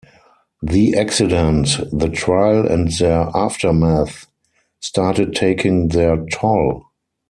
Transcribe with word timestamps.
The 0.63 0.95
accident, 0.97 1.77
the 1.91 2.09
trial 2.09 2.65
and 2.67 2.91
their 2.93 3.29
aftermath 3.35 4.25
started 4.79 5.35
taking 5.35 5.89
their 5.89 6.25
toll. 6.33 6.87